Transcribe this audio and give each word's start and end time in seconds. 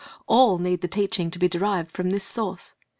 All 0.25 0.57
need 0.57 0.81
the 0.81 0.87
teaching 0.87 1.29
to 1.29 1.37
be 1.37 1.47
derived 1.47 1.91
from 1.91 2.09
this 2.09 2.23
source. 2.23 2.73